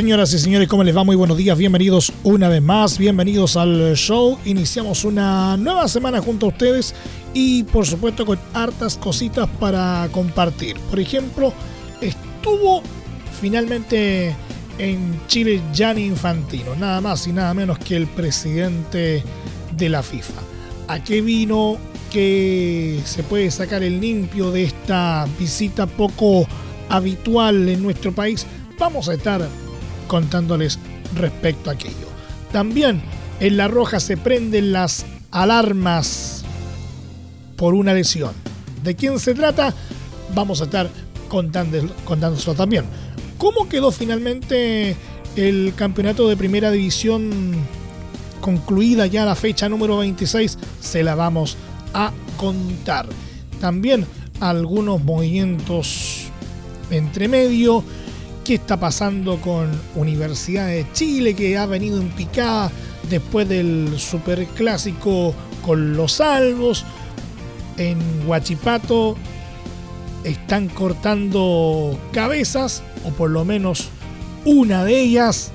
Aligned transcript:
Señoras 0.00 0.32
y 0.32 0.38
señores, 0.38 0.66
¿cómo 0.66 0.82
les 0.82 0.96
va? 0.96 1.04
Muy 1.04 1.14
buenos 1.14 1.36
días, 1.36 1.58
bienvenidos 1.58 2.10
una 2.24 2.48
vez 2.48 2.62
más, 2.62 2.96
bienvenidos 2.96 3.58
al 3.58 3.94
show. 3.96 4.38
Iniciamos 4.46 5.04
una 5.04 5.58
nueva 5.58 5.88
semana 5.88 6.22
junto 6.22 6.46
a 6.46 6.48
ustedes 6.48 6.94
y 7.34 7.64
por 7.64 7.84
supuesto 7.84 8.24
con 8.24 8.38
hartas 8.54 8.96
cositas 8.96 9.46
para 9.60 10.08
compartir. 10.10 10.78
Por 10.88 11.00
ejemplo, 11.00 11.52
estuvo 12.00 12.82
finalmente 13.42 14.34
en 14.78 15.20
Chile 15.26 15.60
Gianni 15.74 16.06
Infantino, 16.06 16.74
nada 16.76 17.02
más 17.02 17.26
y 17.26 17.32
nada 17.32 17.52
menos 17.52 17.78
que 17.78 17.96
el 17.96 18.06
presidente 18.06 19.22
de 19.76 19.88
la 19.90 20.02
FIFA. 20.02 20.40
¿A 20.88 21.04
qué 21.04 21.20
vino? 21.20 21.76
que 22.10 23.00
se 23.04 23.22
puede 23.22 23.50
sacar 23.52 23.82
el 23.82 24.00
limpio 24.00 24.50
de 24.50 24.64
esta 24.64 25.28
visita 25.38 25.86
poco 25.86 26.44
habitual 26.88 27.68
en 27.68 27.82
nuestro 27.82 28.12
país? 28.12 28.46
Vamos 28.78 29.10
a 29.10 29.14
estar 29.14 29.46
contándoles 30.10 30.80
respecto 31.14 31.70
a 31.70 31.74
aquello. 31.74 32.08
También 32.50 33.00
en 33.38 33.56
La 33.56 33.68
Roja 33.68 34.00
se 34.00 34.16
prenden 34.16 34.72
las 34.72 35.06
alarmas 35.30 36.42
por 37.54 37.74
una 37.74 37.94
lesión. 37.94 38.32
¿De 38.82 38.96
quién 38.96 39.20
se 39.20 39.34
trata? 39.34 39.72
Vamos 40.34 40.60
a 40.60 40.64
estar 40.64 40.90
contándoslo 41.28 42.54
también. 42.54 42.86
¿Cómo 43.38 43.68
quedó 43.68 43.92
finalmente 43.92 44.96
el 45.36 45.74
campeonato 45.76 46.28
de 46.28 46.36
primera 46.36 46.72
división 46.72 47.54
concluida 48.40 49.06
ya 49.06 49.24
la 49.24 49.36
fecha 49.36 49.68
número 49.68 49.98
26? 49.98 50.58
Se 50.80 51.04
la 51.04 51.14
vamos 51.14 51.56
a 51.94 52.10
contar. 52.36 53.06
También 53.60 54.04
algunos 54.40 55.04
movimientos 55.04 56.24
entre 56.90 57.28
medio 57.28 57.84
qué 58.50 58.56
está 58.56 58.80
pasando 58.80 59.40
con 59.40 59.70
Universidad 59.94 60.66
de 60.66 60.84
Chile, 60.92 61.34
que 61.34 61.56
ha 61.56 61.66
venido 61.66 62.00
en 62.00 62.08
picada 62.08 62.72
después 63.08 63.48
del 63.48 63.94
superclásico 63.96 65.32
con 65.64 65.96
los 65.96 66.14
salvos. 66.14 66.84
En 67.76 68.00
Huachipato 68.26 69.16
están 70.24 70.66
cortando 70.66 71.96
cabezas, 72.10 72.82
o 73.04 73.10
por 73.10 73.30
lo 73.30 73.44
menos 73.44 73.88
una 74.44 74.84
de 74.84 75.00
ellas. 75.00 75.52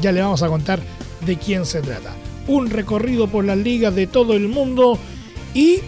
Ya 0.00 0.10
le 0.10 0.22
vamos 0.22 0.42
a 0.42 0.48
contar 0.48 0.80
de 1.26 1.36
quién 1.36 1.66
se 1.66 1.82
trata. 1.82 2.14
Un 2.48 2.70
recorrido 2.70 3.28
por 3.28 3.44
las 3.44 3.58
ligas 3.58 3.94
de 3.94 4.06
todo 4.06 4.32
el 4.32 4.48
mundo 4.48 4.98
y 5.52 5.80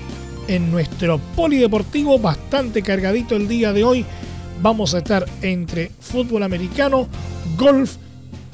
en 0.49 0.71
nuestro 0.71 1.19
polideportivo 1.35 2.19
bastante 2.19 2.83
cargadito 2.83 3.37
el 3.37 3.49
día 3.49 3.73
de 3.73 3.85
hoy 3.85 4.05
vamos 4.63 4.95
a 4.95 4.99
estar 4.99 5.27
entre 5.43 5.91
fútbol 6.01 6.43
americano, 6.45 7.09
golf 7.57 7.97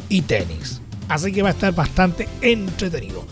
y 0.08 0.22
tenis. 0.22 0.80
Así 1.08 1.32
que 1.32 1.42
va 1.42 1.50
a 1.50 1.52
estar 1.52 1.74
bastante 1.74 2.28
entretenido. 2.40 3.24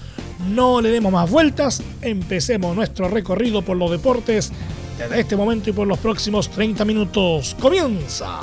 No 0.50 0.80
le 0.80 0.90
demos 0.90 1.12
más 1.12 1.30
vueltas, 1.30 1.82
empecemos 2.02 2.76
nuestro 2.76 3.08
recorrido 3.08 3.62
por 3.62 3.76
los 3.76 3.90
deportes 3.90 4.52
desde 4.98 5.20
este 5.20 5.36
momento 5.36 5.70
y 5.70 5.72
por 5.72 5.86
los 5.86 5.98
próximos 5.98 6.50
30 6.50 6.84
minutos. 6.84 7.56
Comienza 7.60 8.40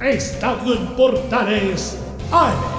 Estadio 0.00 0.74
en 0.74 0.86
Portales 0.96 1.98
AM. 2.30 2.73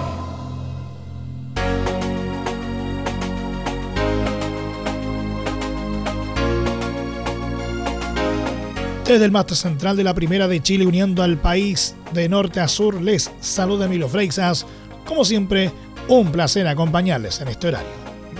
Desde 9.05 9.25
el 9.25 9.31
máster 9.31 9.55
central 9.55 9.95
de 9.97 10.03
la 10.03 10.15
Primera 10.15 10.47
de 10.47 10.63
Chile, 10.63 10.87
uniendo 10.87 11.21
al 11.21 11.37
país 11.37 11.95
de 12.11 12.27
norte 12.27 12.59
a 12.59 12.67
sur, 12.67 12.99
les 12.99 13.29
saluda 13.39 13.85
Emilio 13.85 14.09
Freixas. 14.09 14.65
Como 15.05 15.23
siempre, 15.23 15.71
un 16.07 16.31
placer 16.31 16.67
acompañarles 16.67 17.39
en 17.39 17.49
este 17.49 17.67
horario. 17.67 17.91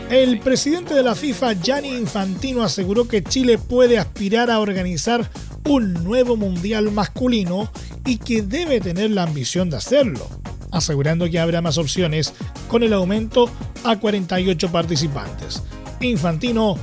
El 0.09 0.39
presidente 0.39 0.95
de 0.95 1.03
la 1.03 1.13
FIFA, 1.13 1.53
Gianni 1.61 1.89
Infantino, 1.89 2.63
aseguró 2.63 3.07
que 3.07 3.23
Chile 3.23 3.59
puede 3.59 3.99
aspirar 3.99 4.49
a 4.49 4.59
organizar 4.59 5.29
un 5.65 5.93
nuevo 6.03 6.35
mundial 6.35 6.91
masculino 6.91 7.69
y 8.03 8.17
que 8.17 8.41
debe 8.41 8.81
tener 8.81 9.11
la 9.11 9.21
ambición 9.21 9.69
de 9.69 9.77
hacerlo, 9.77 10.27
asegurando 10.71 11.29
que 11.29 11.39
habrá 11.39 11.61
más 11.61 11.77
opciones 11.77 12.33
con 12.69 12.81
el 12.81 12.93
aumento 12.93 13.51
a 13.83 13.99
48 13.99 14.71
participantes. 14.71 15.61
Infantino 16.01 16.75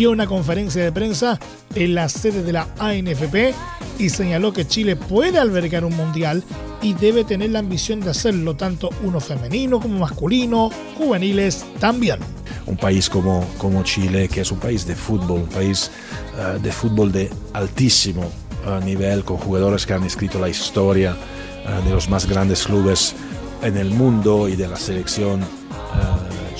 dio 0.00 0.12
una 0.12 0.26
conferencia 0.26 0.82
de 0.82 0.92
prensa 0.92 1.38
en 1.74 1.94
la 1.94 2.08
sede 2.08 2.42
de 2.42 2.54
la 2.54 2.66
ANFP 2.78 3.52
y 3.98 4.08
señaló 4.08 4.50
que 4.50 4.66
Chile 4.66 4.96
puede 4.96 5.38
albergar 5.38 5.84
un 5.84 5.94
mundial 5.94 6.42
y 6.80 6.94
debe 6.94 7.22
tener 7.22 7.50
la 7.50 7.58
ambición 7.58 8.00
de 8.00 8.08
hacerlo, 8.08 8.56
tanto 8.56 8.88
uno 9.04 9.20
femenino 9.20 9.78
como 9.78 9.98
masculino, 9.98 10.70
juveniles 10.96 11.66
también. 11.80 12.18
Un 12.64 12.78
país 12.78 13.10
como, 13.10 13.46
como 13.58 13.82
Chile, 13.82 14.26
que 14.28 14.40
es 14.40 14.50
un 14.50 14.58
país 14.58 14.86
de 14.86 14.96
fútbol, 14.96 15.40
un 15.42 15.48
país 15.48 15.90
uh, 16.38 16.58
de 16.58 16.72
fútbol 16.72 17.12
de 17.12 17.28
altísimo 17.52 18.22
uh, 18.66 18.82
nivel, 18.82 19.22
con 19.22 19.36
jugadores 19.36 19.84
que 19.84 19.92
han 19.92 20.04
escrito 20.04 20.38
la 20.38 20.48
historia 20.48 21.14
uh, 21.14 21.86
de 21.86 21.90
los 21.90 22.08
más 22.08 22.24
grandes 22.24 22.64
clubes 22.64 23.14
en 23.62 23.76
el 23.76 23.90
mundo 23.90 24.48
y 24.48 24.56
de 24.56 24.66
la 24.66 24.76
selección 24.76 25.44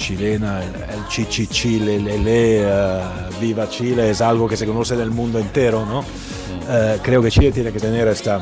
chilena, 0.00 0.62
el, 0.64 1.06
Chichi 1.08 1.46
Chile, 1.46 1.96
el 1.96 2.04
Lele, 2.04 2.64
uh, 2.64 3.40
Viva 3.40 3.68
Chile, 3.68 4.10
es 4.10 4.22
algo 4.22 4.48
que 4.48 4.56
se 4.56 4.66
conoce 4.66 4.96
del 4.96 5.10
mundo 5.10 5.38
entero, 5.38 5.84
¿no? 5.84 6.00
Uh, 6.00 6.98
creo 7.02 7.22
que 7.22 7.30
Chile 7.30 7.52
tiene 7.52 7.70
que 7.70 7.78
tener 7.78 8.08
esta, 8.08 8.40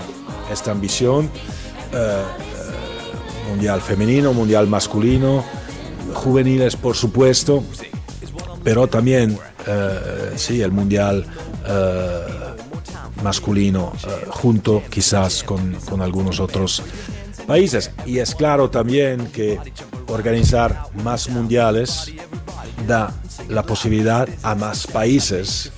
esta 0.53 0.71
ambición, 0.71 1.29
uh, 1.93 3.51
mundial 3.51 3.81
femenino, 3.81 4.33
mundial 4.33 4.69
masculino, 4.69 5.45
juveniles 6.15 6.77
por 6.77 6.95
supuesto, 6.95 7.65
pero 8.63 8.87
también, 8.87 9.39
sí, 10.37 10.61
el 10.63 10.73
mundial 10.73 11.27
masculino, 13.23 13.93
junto 14.29 14.83
quizás 14.91 15.43
con, 15.43 15.75
con 15.89 16.03
algunos 16.03 16.41
otros 16.41 16.83
países. 17.49 17.91
Y 18.07 18.19
es 18.19 18.35
claro 18.35 18.71
también 18.71 19.27
que 19.29 19.59
organizar 20.07 20.85
más 21.03 21.29
mundiales 21.31 22.13
da 22.87 23.13
la 23.49 23.63
posibilidad 23.63 24.29
a 24.43 24.55
más 24.55 24.87
países 24.87 25.73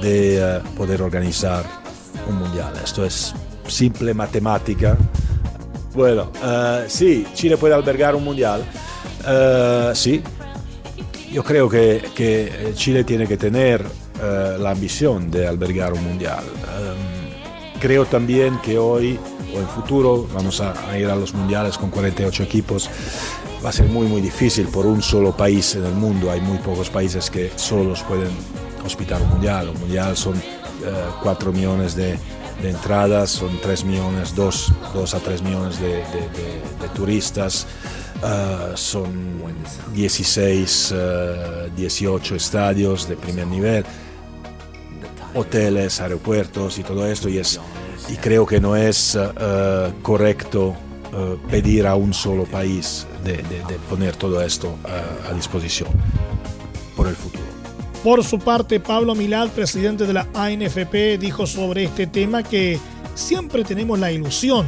de 0.00 0.38
eh, 0.38 0.60
poder 0.76 1.02
organizar 1.02 1.64
un 2.28 2.36
mundial. 2.36 2.72
Esto 2.82 3.04
es 3.04 3.34
simple 3.66 4.14
matemática. 4.14 4.96
Bueno, 5.92 6.30
uh, 6.42 6.88
sí, 6.88 7.26
Chile 7.34 7.56
puede 7.56 7.74
albergar 7.74 8.14
un 8.14 8.24
mundial. 8.24 8.64
Uh, 9.22 9.94
sí, 9.94 10.22
yo 11.32 11.42
creo 11.42 11.68
que, 11.68 12.02
que, 12.14 12.72
Chile 12.74 13.04
tiene 13.04 13.26
que 13.26 13.36
tener 13.36 13.84
la 14.58 14.70
ambición 14.70 15.30
de 15.30 15.46
albergar 15.46 15.92
un 15.92 16.02
mundial. 16.02 16.44
Um, 16.44 17.78
creo 17.78 18.06
también 18.06 18.58
que 18.62 18.78
hoy 18.78 19.18
o 19.54 19.60
en 19.60 19.68
futuro 19.68 20.26
vamos 20.34 20.60
a, 20.60 20.98
ir 20.98 21.08
a 21.08 21.16
los 21.16 21.34
mundiales 21.34 21.78
con 21.78 21.90
48 21.90 22.42
equipos. 22.42 22.90
Va 23.64 23.70
a 23.70 23.72
ser 23.72 23.86
muy 23.86 24.06
muy 24.06 24.20
difícil 24.20 24.66
por 24.68 24.86
un 24.86 25.00
solo 25.02 25.36
país 25.36 25.74
en 25.74 25.84
el 25.84 25.94
mundo. 25.94 26.30
Hay 26.30 26.40
muy 26.40 26.58
pocos 26.58 26.90
países 26.90 27.30
que 27.30 27.50
solo 27.56 27.84
los 27.84 28.02
pueden 28.02 28.30
hospitar 28.84 29.22
un 29.22 29.28
mundial. 29.28 29.70
Un 29.70 29.80
mundial 29.80 30.16
son 30.16 30.40
4 31.22 31.50
eh, 31.50 31.54
millones 31.54 31.94
de, 31.94 32.18
entradas, 32.62 33.30
son 33.30 33.58
3 33.60 33.84
millones, 33.84 34.34
2, 34.34 34.72
a 35.14 35.18
3 35.18 35.42
millones 35.42 35.80
de, 35.80 36.02
turistas. 36.94 37.66
Eh, 38.22 38.72
son 38.74 39.42
16, 39.94 40.94
18 41.76 42.34
eh, 42.34 42.36
estadios 42.36 43.08
de 43.08 43.16
primer 43.16 43.46
nivel, 43.46 43.84
hoteles, 45.34 46.00
aeropuertos 46.00 46.78
y 46.78 46.82
todo 46.82 47.06
esto. 47.06 47.28
Y 47.28 47.38
es, 47.38 47.58
y 48.08 48.16
creo 48.16 48.46
que 48.46 48.60
no 48.60 48.76
es 48.76 49.14
eh, 49.14 49.28
eh, 49.40 49.92
correcto 50.02 50.74
eh, 51.12 51.36
pedir 51.50 51.86
a 51.86 51.94
un 51.94 52.12
solo 52.12 52.44
país 52.44 53.06
de, 53.24 53.42
poner 53.88 54.16
todo 54.16 54.42
esto 54.42 54.76
a 54.84 55.32
disposición 55.32 55.88
por 56.94 57.08
el 57.08 57.16
futuro. 57.16 57.44
Por 58.02 58.22
su 58.22 58.38
parte, 58.38 58.80
Pablo 58.80 59.14
Milad, 59.14 59.48
presidente 59.48 60.06
de 60.06 60.12
la 60.12 60.28
ANFP, 60.34 61.16
dijo 61.18 61.46
sobre 61.46 61.84
este 61.84 62.06
tema 62.06 62.42
que 62.42 62.78
siempre 63.14 63.64
tenemos 63.64 63.98
la 63.98 64.12
ilusión 64.12 64.66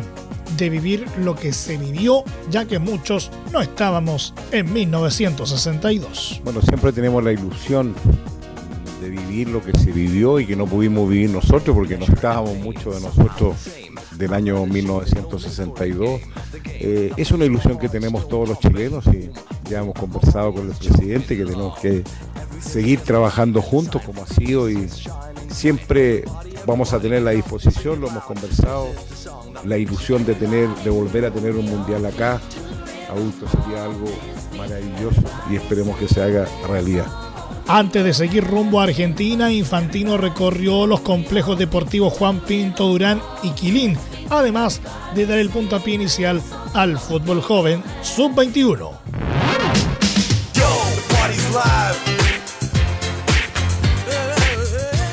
de 0.57 0.71
vivir 0.71 1.05
lo 1.19 1.35
que 1.37 1.53
se 1.53 1.77
vivió, 1.77 2.25
ya 2.51 2.65
que 2.65 2.79
muchos 2.79 3.31
no 3.53 3.61
estábamos 3.61 4.33
en 4.53 4.73
1962. 4.73 6.41
Bueno, 6.45 6.63
siempre 6.63 6.93
tenemos 6.93 7.23
la 7.23 7.33
ilusión 7.33 7.95
vivir 9.09 9.49
lo 9.49 9.63
que 9.63 9.73
se 9.79 9.93
vivió 9.93 10.41
y 10.41 10.47
que 10.47 10.57
no 10.57 10.67
pudimos 10.67 11.09
vivir 11.09 11.31
nosotros 11.31 11.77
porque 11.77 11.97
no 11.97 12.05
estábamos 12.05 12.57
muchos 12.59 12.95
de 12.95 13.09
nosotros 13.09 13.57
del 14.17 14.33
año 14.33 14.65
1962. 14.67 16.21
Eh, 16.65 17.13
es 17.17 17.31
una 17.31 17.45
ilusión 17.45 17.79
que 17.79 17.89
tenemos 17.89 18.29
todos 18.29 18.49
los 18.49 18.59
chilenos 18.59 19.05
y 19.07 19.31
ya 19.69 19.81
hemos 19.81 19.95
conversado 19.95 20.55
con 20.55 20.69
el 20.69 20.75
presidente 20.75 21.37
que 21.37 21.45
tenemos 21.45 21.79
que 21.79 22.05
seguir 22.61 23.01
trabajando 23.01 23.63
juntos 23.63 24.03
como 24.03 24.23
ha 24.23 24.27
sido 24.27 24.71
y 24.71 24.89
siempre 25.49 26.25
vamos 26.67 26.93
a 26.93 27.01
tener 27.01 27.23
la 27.23 27.31
disposición, 27.31 28.01
lo 28.01 28.09
hemos 28.09 28.25
conversado, 28.25 28.89
la 29.65 29.79
ilusión 29.79 30.25
de 30.25 30.35
tener, 30.35 30.69
de 30.85 30.91
volver 30.91 31.25
a 31.25 31.31
tener 31.31 31.53
un 31.53 31.67
mundial 31.67 32.05
acá, 32.07 32.41
adulto 33.11 33.47
sería 33.49 33.85
algo 33.85 34.07
maravilloso 34.57 35.23
y 35.51 35.57
esperemos 35.57 35.97
que 35.97 36.09
se 36.09 36.23
haga 36.23 36.47
realidad. 36.69 37.26
Antes 37.69 38.05
de 38.05 38.15
seguir 38.15 38.45
rumbo 38.45 38.81
a 38.81 38.85
Argentina, 38.85 39.51
Infantino 39.51 40.17
recorrió 40.17 40.87
los 40.87 41.01
complejos 41.01 41.59
deportivos 41.59 42.13
Juan 42.13 42.39
Pinto 42.41 42.87
Durán 42.87 43.21
y 43.43 43.51
Quilín, 43.51 43.99
además 44.31 44.81
de 45.17 45.27
dar 45.27 45.39
el 45.39 45.51
puntapié 45.51 45.95
inicial 45.95 46.41
al 46.75 46.97
fútbol 46.97 47.43
joven 47.43 47.83
sub-21. 48.03 48.91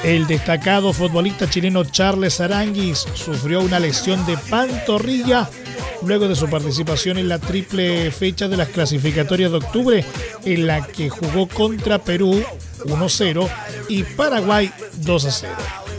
El 0.03 0.27
destacado 0.27 0.93
futbolista 0.93 1.49
chileno 1.49 1.85
Charles 1.85 2.39
Aranguis 2.39 3.07
sufrió 3.15 3.61
una 3.61 3.79
lesión 3.79 4.23
de 4.27 4.37
pantorrilla 4.37 5.49
luego 6.05 6.27
de 6.27 6.35
su 6.35 6.49
participación 6.49 7.17
en 7.17 7.29
la 7.29 7.39
triple 7.39 8.11
fecha 8.11 8.47
de 8.47 8.57
las 8.57 8.69
clasificatorias 8.69 9.51
de 9.51 9.57
octubre, 9.57 10.05
en 10.45 10.67
la 10.67 10.85
que 10.85 11.09
jugó 11.09 11.47
contra 11.47 11.99
Perú 11.99 12.43
1-0 12.85 13.49
y 13.89 14.03
Paraguay 14.03 14.71
2-0. 15.01 15.47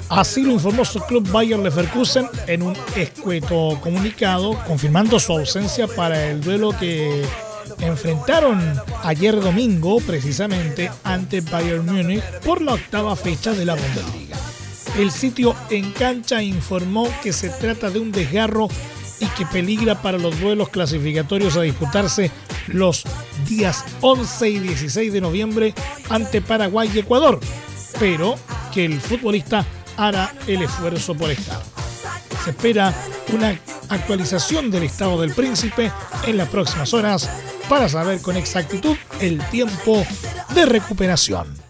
Así 0.08 0.42
lo 0.42 0.52
informó 0.52 0.84
su 0.84 1.00
club 1.00 1.28
Bayer 1.30 1.58
Leverkusen 1.58 2.28
en 2.46 2.62
un 2.62 2.76
escueto 2.94 3.78
comunicado, 3.82 4.58
confirmando 4.66 5.18
su 5.18 5.32
ausencia 5.32 5.88
para 5.88 6.30
el 6.30 6.40
duelo 6.40 6.76
que 6.78 7.24
enfrentaron 7.80 8.60
ayer 9.02 9.40
domingo 9.40 10.00
precisamente 10.00 10.90
ante 11.02 11.40
Bayern 11.40 11.86
Múnich 11.86 12.22
por 12.44 12.62
la 12.62 12.74
octava 12.74 13.16
fecha 13.16 13.52
de 13.52 13.64
la 13.64 13.74
Bundesliga. 13.74 14.36
El 14.98 15.10
sitio 15.10 15.56
en 15.70 15.90
cancha 15.90 16.42
informó 16.42 17.08
que 17.22 17.32
se 17.32 17.48
trata 17.48 17.90
de 17.90 17.98
un 17.98 18.12
desgarro 18.12 18.68
y 19.25 19.26
que 19.29 19.47
peligra 19.47 20.00
para 20.00 20.19
los 20.19 20.38
duelos 20.38 20.69
clasificatorios 20.69 21.56
a 21.56 21.62
disputarse 21.62 22.31
los 22.67 23.05
días 23.49 23.85
11 24.00 24.50
y 24.50 24.59
16 24.59 25.12
de 25.12 25.21
noviembre 25.21 25.75
ante 26.11 26.43
Paraguay 26.43 26.91
y 26.94 26.99
Ecuador, 26.99 27.41
pero 27.99 28.37
que 28.73 28.85
el 28.85 29.00
futbolista 29.00 29.65
hará 29.97 30.35
el 30.47 30.62
esfuerzo 30.62 31.15
por 31.15 31.31
estar. 31.31 31.62
Se 32.44 32.50
espera 32.50 32.93
una 33.32 33.59
actualización 33.88 34.71
del 34.71 34.85
estado 34.85 35.21
del 35.21 35.32
príncipe 35.32 35.91
en 36.26 36.37
las 36.37 36.49
próximas 36.49 36.93
horas 36.93 37.31
para 37.69 37.88
saber 37.88 38.21
con 38.21 38.37
exactitud 38.37 38.97
el 39.21 39.38
tiempo 39.49 40.05
de 40.55 40.67
recuperación. 40.67 41.63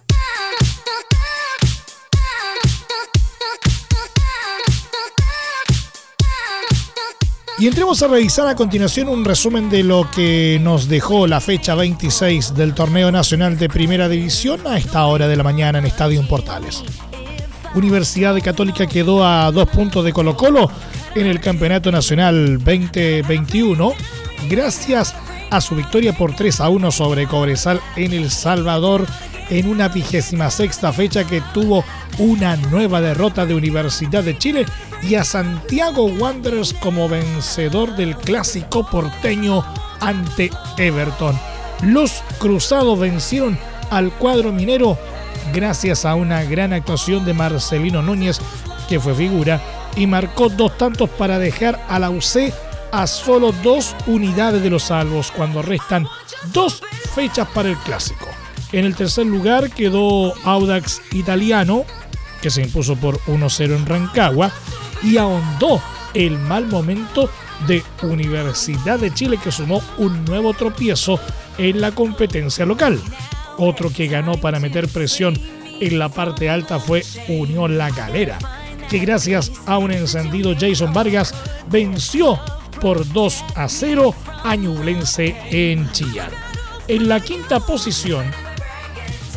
Y 7.64 7.69
entremos 7.69 8.02
a 8.02 8.08
revisar 8.08 8.46
a 8.46 8.55
continuación 8.55 9.08
un 9.08 9.25
resumen 9.25 9.70
de 9.70 9.82
lo 9.82 10.06
que 10.11 10.61
nos 10.61 10.87
dejó 10.87 11.26
la 11.26 11.40
fecha 11.40 11.75
26 11.75 12.55
del 12.55 12.75
Torneo 12.75 13.11
Nacional 13.11 13.56
de 13.56 13.70
Primera 13.70 14.06
División 14.06 14.61
a 14.66 14.76
esta 14.76 15.06
hora 15.06 15.28
de 15.28 15.34
la 15.34 15.44
mañana 15.44 15.78
en 15.78 15.87
Estadio 15.87 16.20
Portales. 16.28 16.84
Universidad 17.75 18.38
Católica 18.43 18.87
quedó 18.87 19.25
a 19.26 19.50
dos 19.50 19.66
puntos 19.70 20.05
de 20.05 20.12
Colo 20.12 20.37
Colo 20.37 20.70
en 21.14 21.26
el 21.26 21.40
Campeonato 21.40 21.90
Nacional 21.90 22.58
2021 22.58 23.94
gracias 24.50 25.14
a 25.50 25.58
su 25.62 25.75
victoria 25.75 26.12
por 26.12 26.37
3 26.37 26.60
a 26.60 26.69
1 26.69 26.90
sobre 26.90 27.26
Cobresal 27.26 27.81
en 27.96 28.12
El 28.12 28.31
Salvador 28.31 29.06
en 29.55 29.69
una 29.69 29.89
vigésima 29.89 30.51
sexta 30.51 30.93
fecha 30.93 31.25
que 31.25 31.41
tuvo 31.53 31.85
una 32.19 32.56
nueva 32.56 33.01
derrota 33.01 33.47
de 33.47 33.55
Universidad 33.55 34.25
de 34.25 34.37
Chile 34.37 34.67
y 35.01 35.15
a 35.15 35.23
Santiago 35.25 36.06
Wanderers 36.06 36.73
como 36.75 37.09
vencedor 37.09 37.95
del 37.95 38.17
clásico 38.17 38.85
porteño 38.85 39.65
ante 40.01 40.51
Everton. 40.77 41.39
Los 41.83 42.23
cruzados 42.39 42.99
vencieron 42.99 43.56
al 43.91 44.11
cuadro 44.12 44.51
minero 44.51 44.99
gracias 45.53 46.05
a 46.05 46.17
una 46.17 46.43
gran 46.43 46.73
actuación 46.73 47.25
de 47.25 47.35
Marcelino 47.35 48.03
Núñez, 48.03 48.41
que 48.89 48.99
fue 48.99 49.15
figura, 49.15 49.61
y 49.95 50.09
marcó 50.09 50.49
dos 50.49 50.77
tantos 50.77 51.09
para 51.11 51.39
dejar 51.39 51.81
a 51.89 52.01
la 52.01 52.11
UC 52.11 52.53
a 52.91 53.06
solo 53.06 53.53
dos 53.62 53.95
unidades 54.06 54.62
de 54.62 54.71
los 54.71 54.85
salvos 54.85 55.31
cuando 55.31 55.62
restan 55.62 56.09
dos 56.53 56.83
fechas 57.15 57.47
para 57.55 57.69
el 57.69 57.77
clásico. 57.79 58.33
En 58.75 58.85
el 58.85 58.97
tercer 58.97 59.25
lugar 59.25 59.71
quedó 59.71 60.35
Audax 60.43 61.00
Italiano, 61.12 61.85
que 62.43 62.50
se 62.50 62.61
impuso 62.61 62.97
por 62.97 63.21
1-0 63.26 63.76
en 63.76 63.87
Rancagua, 63.87 64.50
y 65.00 65.17
ahondó 65.17 65.81
el 66.12 66.37
mal 66.41 66.67
momento 66.67 67.31
de 67.69 67.85
Universidad 68.03 68.99
de 68.99 69.15
Chile, 69.15 69.38
que 69.41 69.53
sumó 69.53 69.81
un 69.99 70.25
nuevo 70.25 70.55
tropiezo 70.55 71.21
en 71.56 71.81
la 71.81 71.93
competencia 71.93 72.67
local. 72.67 73.00
Otro 73.59 73.91
que 73.91 74.09
ganó 74.09 74.38
para 74.38 74.59
meter 74.59 74.88
presión 74.88 75.38
en 75.81 75.97
la 75.97 76.09
parte 76.09 76.50
alta 76.50 76.81
fue 76.81 77.05
Unión 77.29 77.79
La 77.79 77.91
Galera, 77.91 78.41
que 78.91 78.99
gracias 78.99 79.53
a 79.67 79.79
un 79.79 79.93
encendido 79.93 80.53
Jason 80.59 80.93
Vargas 80.93 81.32
venció 81.70 82.41
por 82.81 83.09
2 83.12 83.44
a 83.55 83.69
0 83.69 84.12
a 84.43 84.56
Ñublense 84.56 85.37
en 85.53 85.88
Chillán. 85.93 86.31
En 86.88 87.09
la 87.09 87.20
quinta 87.20 87.61
posición 87.61 88.25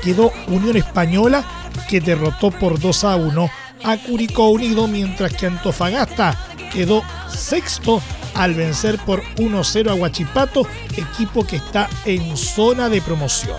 quedó 0.07 0.31
Unión 0.47 0.77
Española 0.77 1.43
que 1.89 1.99
derrotó 1.99 2.49
por 2.49 2.79
2 2.79 3.03
a 3.03 3.17
1 3.17 3.49
a 3.83 3.97
Curicó 3.97 4.47
Unido, 4.47 4.87
mientras 4.87 5.33
que 5.33 5.47
Antofagasta 5.47 6.33
quedó 6.71 7.03
sexto 7.27 8.01
al 8.33 8.53
vencer 8.53 8.99
por 8.99 9.21
1-0 9.35 9.89
a 9.89 9.95
Huachipato, 9.95 10.65
equipo 10.95 11.45
que 11.45 11.57
está 11.57 11.89
en 12.05 12.37
zona 12.37 12.87
de 12.87 13.01
promoción. 13.01 13.57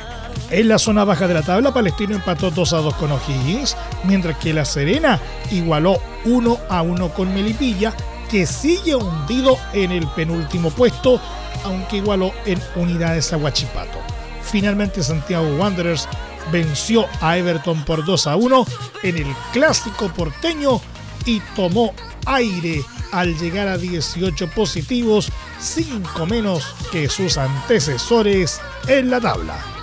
En 0.48 0.68
la 0.68 0.78
zona 0.78 1.04
baja 1.04 1.28
de 1.28 1.34
la 1.34 1.42
tabla, 1.42 1.74
Palestino 1.74 2.14
empató 2.14 2.50
2 2.50 2.72
a 2.72 2.78
2 2.78 2.94
con 2.94 3.12
O'Higgins, 3.12 3.76
mientras 4.04 4.38
que 4.38 4.54
La 4.54 4.64
Serena 4.64 5.20
igualó 5.50 6.00
1 6.24 6.60
a 6.70 6.80
1 6.80 7.10
con 7.10 7.34
Melipilla 7.34 7.92
que 8.30 8.46
sigue 8.46 8.94
hundido 8.94 9.58
en 9.74 9.92
el 9.92 10.06
penúltimo 10.08 10.70
puesto, 10.70 11.20
aunque 11.64 11.98
igualó 11.98 12.32
en 12.46 12.58
unidades 12.74 13.34
a 13.34 13.36
Huachipato. 13.36 13.98
Finalmente 14.42 15.02
Santiago 15.02 15.46
Wanderers 15.56 16.08
venció 16.50 17.06
a 17.20 17.36
Everton 17.36 17.84
por 17.84 18.04
2 18.04 18.26
a 18.26 18.36
1 18.36 18.66
en 19.02 19.16
el 19.16 19.34
clásico 19.52 20.08
porteño 20.08 20.80
y 21.24 21.40
tomó 21.54 21.94
aire 22.26 22.82
al 23.12 23.38
llegar 23.38 23.68
a 23.68 23.78
18 23.78 24.48
positivos, 24.50 25.30
5 25.60 26.26
menos 26.26 26.74
que 26.92 27.08
sus 27.08 27.38
antecesores 27.38 28.60
en 28.86 29.10
la 29.10 29.20
tabla. 29.20 29.77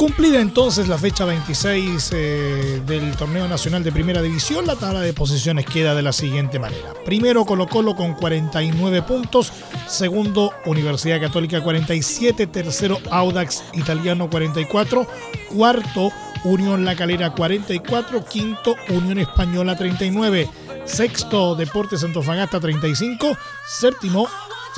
Cumplida 0.00 0.40
entonces 0.40 0.88
la 0.88 0.96
fecha 0.96 1.26
26 1.26 2.10
eh, 2.14 2.82
del 2.86 3.14
torneo 3.18 3.46
nacional 3.46 3.84
de 3.84 3.92
primera 3.92 4.22
división, 4.22 4.66
la 4.66 4.74
tabla 4.74 5.00
de 5.00 5.12
posiciones 5.12 5.66
queda 5.66 5.94
de 5.94 6.00
la 6.00 6.14
siguiente 6.14 6.58
manera. 6.58 6.94
Primero 7.04 7.44
Colo 7.44 7.66
Colo 7.68 7.94
con 7.94 8.14
49 8.14 9.02
puntos, 9.02 9.52
segundo 9.86 10.54
Universidad 10.64 11.20
Católica 11.20 11.62
47, 11.62 12.46
tercero 12.46 12.96
Audax 13.10 13.62
Italiano 13.74 14.30
44, 14.30 15.06
cuarto 15.54 16.10
Unión 16.44 16.86
La 16.86 16.96
Calera 16.96 17.34
44, 17.34 18.24
quinto 18.24 18.76
Unión 18.88 19.18
Española 19.18 19.76
39, 19.76 20.48
sexto 20.86 21.54
Deportes 21.56 22.02
Antofagasta 22.04 22.58
35, 22.58 23.36
séptimo 23.68 24.26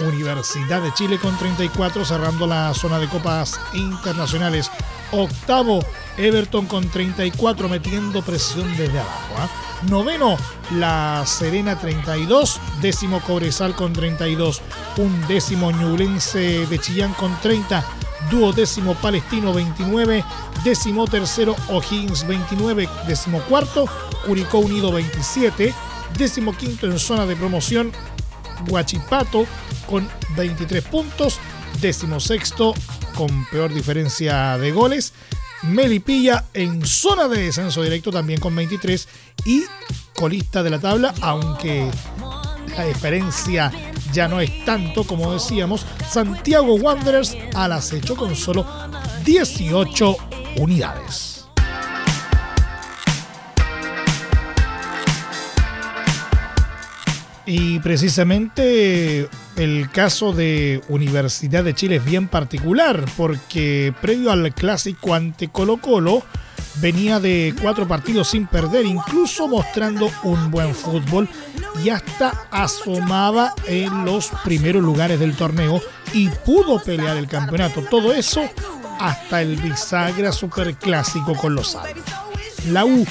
Universidad 0.01 0.83
de 0.83 0.93
Chile 0.95 1.19
con 1.19 1.39
34, 1.39 2.05
cerrando 2.05 2.49
la 2.49 2.75
zona 2.75 2.99
de 2.99 3.09
copas 3.09 3.61
internacionales. 3.75 4.69
Octavo, 5.13 5.85
Everton 6.17 6.67
con 6.67 6.89
34, 6.89 7.69
metiendo 7.69 8.23
presión 8.23 8.69
desde 8.77 8.99
abajo. 8.99 9.35
¿ah? 9.39 9.49
Noveno, 9.89 10.37
La 10.73 11.25
Serena 11.27 11.79
32. 11.79 12.61
Décimo, 12.81 13.21
Cobresal 13.21 13.75
con 13.75 13.93
32. 13.93 14.63
Un 14.99 15.27
décimo, 15.29 15.71
Ñublense 15.71 16.67
de 16.67 16.79
Chillán 16.79 17.13
con 17.15 17.39
30. 17.41 17.85
Duodécimo, 18.31 18.95
Palestino 18.95 19.53
29. 19.53 20.25
Décimo 20.65 21.07
tercero, 21.07 21.57
O'Higgins 21.69 22.27
29. 22.27 22.89
Décimo 23.07 23.41
cuarto, 23.43 23.87
Curicó 24.27 24.59
Unido 24.59 24.93
27. 24.93 25.75
Décimo 26.17 26.57
quinto 26.57 26.87
en 26.87 26.99
zona 26.99 27.27
de 27.27 27.37
promoción, 27.37 27.91
Guachipato 28.69 29.47
con 29.89 30.09
23 30.37 30.85
puntos, 30.85 31.39
décimo 31.81 32.21
sexto 32.21 32.75
con 33.13 33.47
peor 33.47 33.73
diferencia 33.73 34.59
de 34.59 34.73
goles. 34.73 35.13
Melipilla 35.63 36.45
en 36.55 36.85
zona 36.85 37.29
de 37.29 37.43
descenso 37.43 37.83
directo 37.83 38.11
también 38.11 38.41
con 38.41 38.55
23 38.55 39.09
y 39.45 39.63
colista 40.15 40.63
de 40.63 40.71
la 40.71 40.81
tabla, 40.81 41.15
aunque 41.21 41.89
la 42.77 42.85
diferencia 42.85 43.71
ya 44.13 44.29
no 44.29 44.41
es 44.41 44.65
tanto 44.65 45.05
como 45.05 45.33
decíamos, 45.33 45.87
Santiago 46.11 46.75
Wanderers 46.75 47.37
al 47.55 47.73
acecho 47.73 48.17
con 48.17 48.35
solo 48.35 48.67
18 49.25 50.17
unidades. 50.57 51.32
Y 57.45 57.81
precisamente 57.81 59.29
el 59.57 59.91
caso 59.91 60.33
de 60.33 60.81
Universidad 60.89 61.65
de 61.65 61.75
Chile 61.75 61.97
es 61.97 62.05
bien 62.05 62.29
particular, 62.29 63.05
porque 63.17 63.93
previo 64.01 64.31
al 64.31 64.55
clásico 64.55 65.15
ante 65.15 65.49
Colo 65.49 65.79
Colo, 65.79 66.23
venía 66.77 67.21
de 67.21 67.55
cuatro 67.61 67.87
partidos 67.89 68.29
sin 68.29 68.47
perder, 68.47 68.87
incluso 68.87 69.49
mostrando 69.49 70.11
un 70.23 70.51
buen 70.51 70.75
fútbol 70.75 71.29
y 71.85 71.91
hasta 71.91 72.47
asomaba 72.51 73.55
en 73.67 74.05
los 74.05 74.31
primeros 74.45 74.83
lugares 74.83 75.19
del 75.19 75.35
torneo 75.35 75.81
y 76.13 76.29
pudo 76.29 76.83
pelear 76.83 77.17
el 77.17 77.27
campeonato. 77.27 77.83
Todo 77.83 78.13
eso 78.13 78.43
hasta 79.01 79.43
el 79.43 79.57
bisagra 79.57 80.31
superclásico 80.33 81.35
con 81.35 81.55
los 81.55 81.75
Alpes. 81.75 82.05
La 82.69 82.85
U 82.85 83.05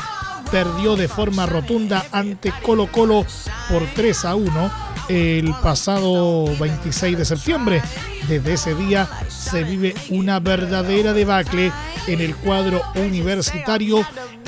perdió 0.51 0.95
de 0.95 1.07
forma 1.07 1.45
rotunda 1.45 2.05
ante 2.11 2.51
Colo 2.61 2.91
Colo 2.91 3.25
por 3.69 3.85
3 3.95 4.25
a 4.25 4.35
1 4.35 4.71
el 5.09 5.53
pasado 5.61 6.45
26 6.57 7.17
de 7.17 7.25
septiembre. 7.25 7.81
Desde 8.27 8.53
ese 8.53 8.75
día 8.75 9.09
se 9.27 9.63
vive 9.63 9.95
una 10.09 10.39
verdadera 10.39 11.13
debacle 11.13 11.71
en 12.07 12.21
el 12.21 12.35
cuadro 12.35 12.81
universitario 12.95 14.05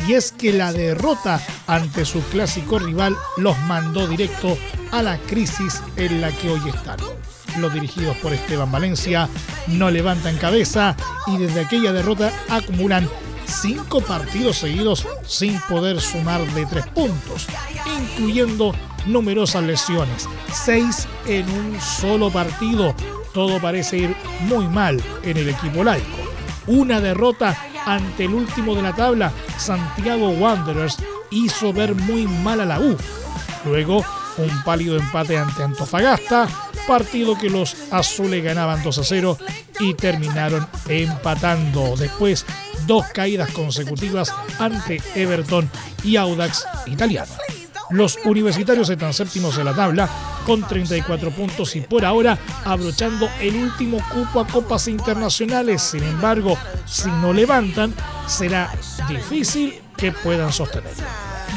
y 0.08 0.14
es 0.14 0.32
que 0.32 0.54
la 0.54 0.74
derrota 0.74 1.42
ante 1.68 2.06
su 2.06 2.22
clásico 2.24 2.80
rival 2.80 3.16
los 3.38 3.58
mandó 3.60 4.08
directo 4.08 4.58
a 4.92 5.02
la 5.02 5.18
crisis 5.18 5.82
en 5.96 6.22
la 6.22 6.32
que 6.32 6.50
hoy 6.50 6.62
están. 6.70 6.98
Los 7.60 7.74
dirigidos 7.74 8.18
por 8.18 8.34
Esteban 8.34 8.72
Valencia 8.72 9.30
no 9.68 9.90
levantan 9.92 10.38
cabeza 10.38 10.96
y 11.28 11.38
desde 11.38 11.62
aquella 11.62 11.94
derrota 11.94 12.32
acumulan 12.50 13.08
cinco 13.46 14.02
partidos 14.02 14.58
seguidos 14.58 15.06
sin 15.26 15.60
poder 15.62 16.00
sumar 16.02 16.42
de 16.54 16.66
tres 16.66 16.88
puntos, 16.88 17.48
incluyendo 18.00 18.74
numerosas 19.06 19.64
lesiones, 19.64 20.28
seis 20.52 21.08
en 21.28 21.50
un 21.50 21.80
solo 21.82 22.30
partido. 22.30 22.96
Todo 23.34 23.60
parece 23.60 23.98
ir 23.98 24.16
muy 24.42 24.68
mal 24.68 25.02
en 25.24 25.38
el 25.38 25.50
equipo 25.50 25.84
laico. 25.84 26.06
Una 26.68 27.00
derrota 27.02 27.58
ante 27.86 28.26
el 28.26 28.34
último 28.34 28.76
de 28.76 28.82
la 28.82 28.96
tabla, 28.96 29.32
Santiago 29.58 30.30
Wanderers, 30.30 30.98
hizo 31.32 31.74
ver 31.74 31.96
muy 31.96 32.28
mal 32.28 32.62
a 32.62 32.66
la 32.66 32.80
U. 32.80 32.96
Luego, 33.66 34.06
un 34.38 34.64
pálido 34.64 34.98
empate 34.98 35.38
ante 35.38 35.64
Antofagasta, 35.64 36.48
partido 36.88 37.38
que 37.38 37.50
los 37.50 37.76
azules 37.92 38.44
ganaban 38.44 38.84
2 38.84 38.98
a 38.98 39.04
0 39.04 39.38
y 39.80 39.94
terminaron 39.94 40.68
empatando. 40.88 41.96
Después, 41.98 42.46
dos 42.86 43.06
caídas 43.14 43.52
consecutivas 43.52 44.34
ante 44.60 45.02
Everton 45.16 45.70
y 46.04 46.16
Audax 46.16 46.66
italiano. 46.88 47.32
Los 47.90 48.18
universitarios 48.26 48.90
están 48.90 49.14
séptimos 49.14 49.58
en 49.58 49.66
la 49.66 49.76
tabla 49.76 50.10
con 50.46 50.68
34 50.68 51.32
puntos 51.32 51.76
y 51.76 51.82
por 51.82 52.06
ahora 52.06 52.38
abrochando 52.66 53.30
el 53.40 53.56
último 53.56 54.00
cupo 54.12 54.40
a 54.40 54.48
copas 54.48 54.88
internacionales. 54.88 55.82
Sin 55.82 56.04
embargo, 56.04 56.58
si 56.86 57.10
no 57.10 57.34
levantan, 57.34 57.94
será 58.28 58.72
difícil 59.08 59.80
que 59.96 60.12
puedan 60.12 60.52
sostenerlo. 60.52 61.04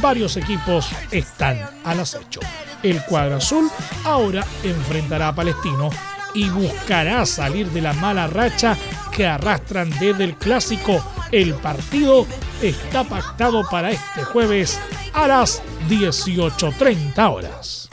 Varios 0.01 0.37
equipos 0.37 0.91
están 1.11 1.59
al 1.85 2.01
acecho. 2.01 2.41
El 2.83 3.03
cuadro 3.05 3.37
azul 3.37 3.71
ahora 4.05 4.45
enfrentará 4.63 5.29
a 5.29 5.35
Palestino 5.35 5.91
y 6.35 6.51
buscará 6.51 7.25
salir 7.25 7.69
de 7.71 7.81
la 7.81 7.95
mala 7.95 8.27
racha 8.27 8.77
que 9.11 9.27
arrastran 9.27 9.91
desde 9.99 10.25
el 10.25 10.37
clásico. 10.37 11.03
El 11.33 11.55
partido 11.55 12.27
está 12.63 13.05
pactado 13.05 13.65
para 13.71 13.91
este 13.91 14.25
jueves 14.25 14.79
a 15.13 15.27
las 15.27 15.63
18.30 15.89 17.33
horas. 17.33 17.89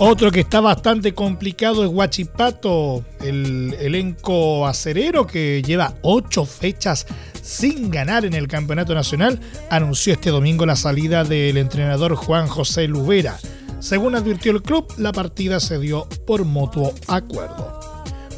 Otro 0.00 0.30
que 0.30 0.38
está 0.38 0.60
bastante 0.60 1.12
complicado 1.12 1.82
es 1.82 1.90
Huachipato, 1.90 3.04
el 3.20 3.74
elenco 3.80 4.64
acerero 4.68 5.26
que 5.26 5.60
lleva 5.60 5.94
ocho 6.02 6.44
fechas 6.44 7.04
sin 7.42 7.90
ganar 7.90 8.24
en 8.24 8.34
el 8.34 8.46
campeonato 8.46 8.94
nacional, 8.94 9.40
anunció 9.70 10.12
este 10.12 10.30
domingo 10.30 10.66
la 10.66 10.76
salida 10.76 11.24
del 11.24 11.56
entrenador 11.56 12.14
Juan 12.14 12.46
José 12.46 12.86
Lubera. 12.86 13.38
Según 13.80 14.16
advirtió 14.16 14.52
el 14.52 14.62
club, 14.62 14.86
la 14.96 15.12
partida 15.12 15.60
se 15.60 15.78
dio 15.78 16.08
por 16.26 16.44
mutuo 16.44 16.92
acuerdo. 17.06 17.80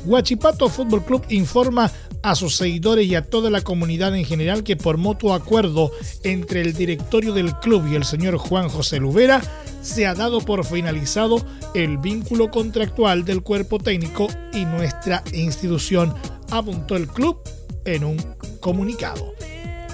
Huachipato 0.05 0.69
Fútbol 0.69 1.05
Club 1.05 1.25
informa 1.29 1.91
a 2.23 2.35
sus 2.35 2.57
seguidores 2.57 3.07
y 3.07 3.15
a 3.15 3.25
toda 3.25 3.51
la 3.51 3.63
comunidad 3.63 4.15
en 4.15 4.25
general 4.25 4.63
que 4.63 4.77
por 4.77 4.99
mutuo 4.99 5.35
acuerdo 5.35 5.91
entre 6.23 6.61
el 6.61 6.75
directorio 6.75 7.33
del 7.33 7.55
club 7.57 7.87
y 7.91 7.95
el 7.95 8.05
señor 8.05 8.37
Juan 8.37 8.69
José 8.69 8.99
Lubera 8.99 9.41
se 9.83 10.07
ha 10.07 10.15
dado 10.15 10.41
por 10.41 10.65
finalizado 10.67 11.45
el 11.75 11.99
vínculo 11.99 12.51
contractual 12.51 13.25
del 13.25 13.43
cuerpo 13.43 13.79
técnico 13.79 14.29
y 14.53 14.65
nuestra 14.67 15.23
institución, 15.33 16.15
apuntó 16.51 16.97
el 16.97 17.09
club 17.09 17.41
en 17.85 18.05
un 18.05 18.19
comunicado. 18.61 19.33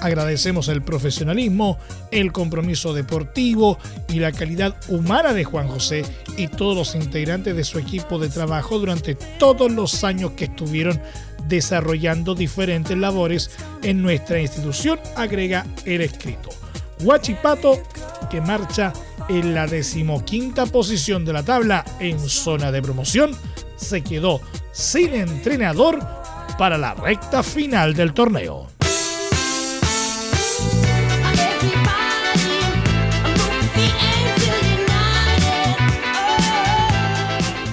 Agradecemos 0.00 0.69
el 0.69 0.83
profesionalismo, 0.83 1.79
el 2.11 2.33
compromiso 2.33 2.93
deportivo 2.93 3.79
y 4.09 4.21
la 4.21 4.33
calidad 4.33 4.76
humana 4.88 5.33
de 5.33 5.45
Juan 5.45 5.69
José 5.69 6.05
y 6.37 6.49
todos 6.49 6.76
los 6.76 6.95
integrantes 6.95 7.57
de 7.57 7.65
su 7.65 7.79
equipo 7.79 8.19
de 8.19 8.29
trabajo 8.29 8.79
durante 8.79 9.15
todos 9.15 9.73
los 9.73 10.05
años 10.05 10.33
que 10.33 10.45
estuvieron 10.45 11.00
desarrollando 11.49 12.35
diferentes 12.35 12.97
labores 12.97 13.50
en 13.83 14.03
nuestra 14.03 14.41
institución, 14.41 14.99
agrega 15.17 15.67
el 15.85 16.03
escrito. 16.03 16.50
Huachipato, 17.00 17.83
que 18.31 18.41
marcha 18.41 18.93
en 19.29 19.55
la 19.55 19.67
decimoquinta 19.67 20.67
posición 20.67 21.25
de 21.25 21.33
la 21.33 21.43
tabla 21.43 21.85
en 22.00 22.19
zona 22.19 22.73
de 22.73 22.83
promoción, 22.83 23.37
se 23.76 24.03
quedó 24.03 24.41
sin 24.73 25.15
entrenador 25.15 26.00
para 26.59 26.79
la 26.79 26.95
recta 26.95 27.43
final 27.43 27.95
del 27.95 28.15
torneo. 28.15 28.75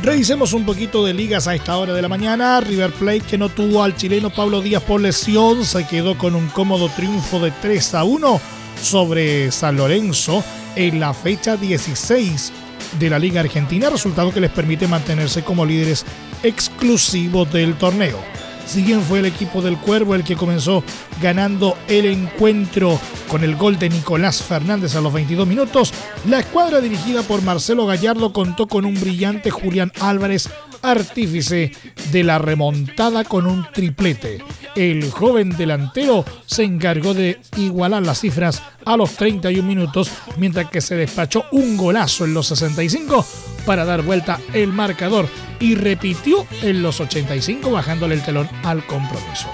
Revisemos 0.03 0.51
un 0.51 0.65
poquito 0.65 1.05
de 1.05 1.13
ligas 1.13 1.47
a 1.47 1.55
esta 1.55 1.77
hora 1.77 1.93
de 1.93 2.01
la 2.01 2.09
mañana. 2.09 2.59
River 2.59 2.91
Plate, 2.91 3.21
que 3.21 3.37
no 3.37 3.47
tuvo 3.47 3.83
al 3.83 3.95
chileno 3.95 4.31
Pablo 4.31 4.59
Díaz 4.59 4.83
por 4.83 4.99
lesión, 4.99 5.63
se 5.63 5.87
quedó 5.87 6.17
con 6.17 6.35
un 6.35 6.49
cómodo 6.49 6.89
triunfo 6.89 7.39
de 7.39 7.51
3 7.51 7.93
a 7.95 8.03
1 8.03 8.41
sobre 8.81 9.49
San 9.53 9.77
Lorenzo 9.77 10.43
en 10.75 10.99
la 10.99 11.13
fecha 11.13 11.55
16 11.55 12.51
de 12.99 13.09
la 13.09 13.17
Liga 13.17 13.39
Argentina, 13.39 13.89
resultado 13.89 14.33
que 14.33 14.41
les 14.41 14.51
permite 14.51 14.89
mantenerse 14.89 15.41
como 15.41 15.65
líderes 15.65 16.05
exclusivos 16.43 17.49
del 17.53 17.75
torneo. 17.75 18.32
Si 18.65 18.81
bien 18.81 19.01
fue 19.01 19.19
el 19.19 19.25
equipo 19.25 19.61
del 19.61 19.77
Cuervo 19.77 20.15
el 20.15 20.23
que 20.23 20.35
comenzó 20.35 20.83
ganando 21.21 21.77
el 21.87 22.05
encuentro 22.05 22.99
con 23.27 23.43
el 23.43 23.55
gol 23.55 23.77
de 23.77 23.89
Nicolás 23.89 24.41
Fernández 24.41 24.95
a 24.95 25.01
los 25.01 25.13
22 25.13 25.47
minutos, 25.47 25.93
la 26.27 26.39
escuadra 26.39 26.81
dirigida 26.81 27.21
por 27.23 27.41
Marcelo 27.41 27.85
Gallardo 27.85 28.33
contó 28.33 28.67
con 28.67 28.85
un 28.85 28.99
brillante 28.99 29.51
Julián 29.51 29.91
Álvarez, 29.99 30.49
artífice 30.83 31.71
de 32.11 32.23
la 32.23 32.37
remontada 32.37 33.23
con 33.23 33.47
un 33.47 33.65
triplete. 33.73 34.43
El 34.75 35.09
joven 35.09 35.55
delantero 35.57 36.23
se 36.45 36.63
encargó 36.63 37.13
de 37.13 37.39
igualar 37.57 38.03
las 38.03 38.19
cifras 38.19 38.61
a 38.85 38.97
los 38.97 39.15
31 39.15 39.67
minutos, 39.67 40.11
mientras 40.37 40.69
que 40.69 40.81
se 40.81 40.95
despachó 40.95 41.45
un 41.51 41.77
golazo 41.77 42.25
en 42.25 42.33
los 42.33 42.47
65 42.47 43.25
para 43.65 43.85
dar 43.85 44.01
vuelta 44.01 44.39
el 44.53 44.73
marcador 44.73 45.27
y 45.59 45.75
repitió 45.75 46.45
en 46.61 46.81
los 46.81 46.99
85 46.99 47.71
bajándole 47.71 48.15
el 48.15 48.23
telón 48.23 48.49
al 48.63 48.85
compromiso. 48.85 49.47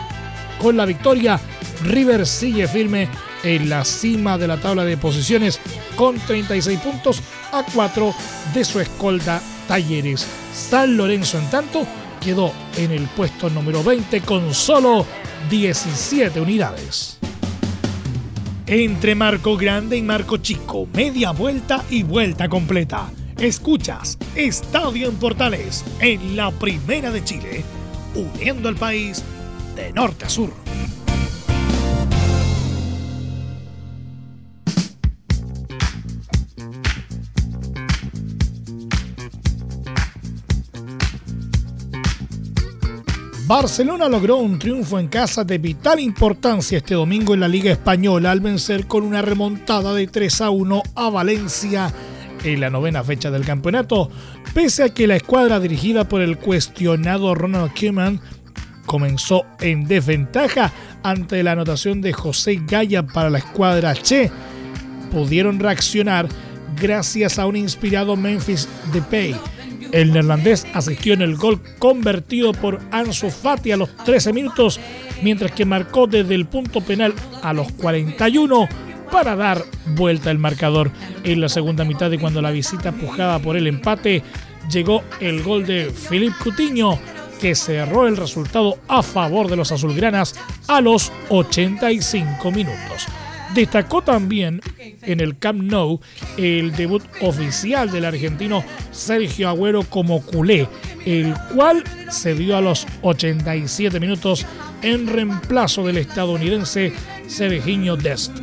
Con 0.60 0.76
la 0.76 0.86
victoria, 0.86 1.40
River 1.84 2.26
sigue 2.26 2.68
firme 2.68 3.08
en 3.44 3.70
la 3.70 3.86
cima 3.86 4.38
de 4.38 4.48
la 4.48 4.58
tabla 4.58 4.86
de 4.86 4.98
posiciones 4.98 5.60
con 5.96 6.18
36 6.18 6.80
puntos 6.80 7.22
a 7.52 7.64
4 7.74 8.14
de 8.54 8.66
su 8.66 8.80
escolta 8.80 9.42
Talleres. 9.68 10.26
San 10.54 10.98
Lorenzo, 10.98 11.38
en 11.38 11.50
tanto, 11.50 11.86
quedó 12.20 12.52
en 12.78 12.92
el 12.92 13.04
puesto 13.08 13.50
número 13.50 13.84
20 13.84 14.22
con 14.22 14.54
solo 14.54 15.06
17 15.50 16.40
unidades. 16.42 17.18
entre 18.68 19.16
marco 19.16 19.58
grande 19.58 19.98
y 19.98 20.04
marco 20.04 20.38
chico, 20.38 20.88
media 20.94 21.32
vuelta 21.32 21.84
y 21.90 22.04
vuelta 22.04 22.48
completa. 22.48 23.10
Escuchas 23.40 24.18
Estadio 24.36 25.08
en 25.08 25.16
Portales 25.16 25.84
en 26.02 26.36
la 26.36 26.52
Primera 26.52 27.10
de 27.10 27.24
Chile, 27.24 27.64
uniendo 28.14 28.70
al 28.70 28.76
país 28.76 29.24
de 29.76 29.92
norte 29.94 30.26
a 30.26 30.30
sur. 30.30 30.54
Barcelona 43.50 44.08
logró 44.08 44.38
un 44.38 44.60
triunfo 44.60 45.00
en 45.00 45.08
casa 45.08 45.44
de 45.44 45.58
vital 45.58 46.00
importancia 46.00 46.78
este 46.78 46.94
domingo 46.94 47.34
en 47.34 47.40
la 47.40 47.48
Liga 47.48 47.72
Española 47.72 48.30
al 48.30 48.42
vencer 48.42 48.86
con 48.86 49.04
una 49.04 49.24
remontada 49.24 49.96
de 49.96 50.06
3 50.06 50.42
a 50.42 50.50
1 50.52 50.84
a 50.94 51.10
Valencia 51.10 51.92
en 52.44 52.62
la 52.62 52.70
novena 52.70 53.04
fecha 53.04 53.32
del 53.32 53.44
campeonato, 53.44 54.12
pese 54.54 54.84
a 54.84 54.94
que 54.94 55.08
la 55.08 55.16
escuadra 55.16 55.60
dirigida 55.60 56.08
por 56.08 56.22
el 56.22 56.38
cuestionado 56.38 57.34
Ronald 57.34 57.72
Koeman 57.74 58.22
comenzó 58.86 59.46
en 59.60 59.86
desventaja 59.86 60.72
ante 61.02 61.42
la 61.42 61.54
anotación 61.54 62.02
de 62.02 62.14
José 62.14 62.62
Gaya 62.68 63.02
para 63.02 63.32
la 63.32 63.40
escuadra 63.40 63.96
Che, 63.96 64.30
pudieron 65.12 65.60
reaccionar 65.60 66.30
gracias 66.80 67.40
a 67.40 67.48
un 67.48 67.56
inspirado 67.56 68.16
Memphis 68.16 68.70
Depay 68.94 69.36
el 69.92 70.14
neerlandés 70.14 70.66
asistió 70.74 71.14
en 71.14 71.22
el 71.22 71.36
gol 71.36 71.62
convertido 71.80 72.54
por 72.54 72.80
Ansu 72.92 73.30
Fati 73.30 73.72
a 73.72 73.78
los 73.78 73.96
13 73.98 74.34
minutos, 74.34 74.80
mientras 75.22 75.52
que 75.52 75.66
marcó 75.66 76.08
desde 76.08 76.36
el 76.36 76.46
punto 76.46 76.82
penal 76.82 77.14
a 77.42 77.54
los 77.54 77.72
41 77.74 78.68
para 79.12 79.36
dar 79.36 79.64
vuelta 79.96 80.32
el 80.32 80.38
marcador. 80.38 80.92
En 81.24 81.42
la 81.42 81.50
segunda 81.50 81.84
mitad 81.84 82.10
de 82.10 82.20
cuando 82.20 82.42
la 82.42 82.52
visita 82.52 82.92
pujaba 82.92 83.40
por 83.40 83.58
el 83.58 83.68
empate, 83.68 84.24
llegó 84.72 85.04
el 85.20 85.44
gol 85.44 85.66
de 85.66 85.92
Philippe 86.10 86.36
Coutinho, 86.44 87.00
que 87.40 87.56
cerró 87.56 88.08
el 88.08 88.18
resultado 88.18 88.78
a 88.88 89.02
favor 89.02 89.50
de 89.50 89.56
los 89.56 89.72
azulgranas 89.72 90.36
a 90.68 90.82
los 90.82 91.12
85 91.30 92.52
minutos. 92.52 93.08
Destacó 93.54 94.04
también 94.04 94.62
en 94.78 95.20
el 95.20 95.38
Camp 95.38 95.64
Nou 95.64 96.00
el 96.38 96.72
debut 96.76 97.04
oficial 97.22 97.90
del 97.92 98.06
argentino 98.06 98.64
Sergio 98.92 99.50
Agüero 99.50 99.84
como 99.84 100.22
culé, 100.22 100.68
el 101.06 101.34
cual 101.56 101.84
se 102.12 102.36
dio 102.36 102.56
a 102.56 102.62
los 102.62 102.86
87 103.02 104.00
minutos 104.00 104.46
en 104.82 105.08
reemplazo 105.08 105.86
del 105.86 105.98
estadounidense 105.98 106.94
Serginho 107.28 107.98
Dest. 107.98 108.38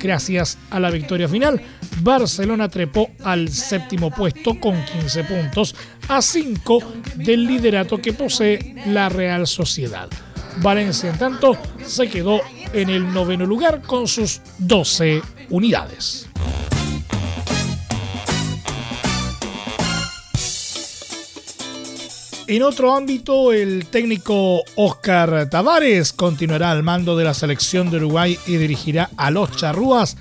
Gracias 0.00 0.58
a 0.70 0.80
la 0.80 0.90
victoria 0.90 1.28
final, 1.28 1.60
Barcelona 2.00 2.68
trepó 2.68 3.10
al 3.22 3.48
séptimo 3.50 4.10
puesto 4.10 4.58
con 4.58 4.82
15 4.84 5.24
puntos, 5.24 5.74
a 6.08 6.22
5 6.22 6.92
del 7.16 7.46
liderato 7.46 7.98
que 7.98 8.12
posee 8.12 8.76
la 8.86 9.08
Real 9.08 9.46
Sociedad. 9.46 10.08
Valencia, 10.58 11.10
en 11.10 11.18
tanto, 11.18 11.56
se 11.84 12.08
quedó 12.08 12.40
en 12.72 12.90
el 12.90 13.12
noveno 13.12 13.46
lugar 13.46 13.82
con 13.82 14.06
sus 14.06 14.40
12 14.58 15.22
unidades. 15.50 16.28
En 22.46 22.64
otro 22.64 22.96
ámbito, 22.96 23.52
el 23.52 23.86
técnico 23.86 24.64
Oscar 24.74 25.48
Tavares 25.48 26.12
continuará 26.12 26.72
al 26.72 26.82
mando 26.82 27.16
de 27.16 27.22
la 27.22 27.32
selección 27.32 27.90
de 27.90 27.98
Uruguay 27.98 28.36
y 28.44 28.56
dirigirá 28.56 29.08
a 29.16 29.30
los 29.30 29.56
charrúas 29.56 30.16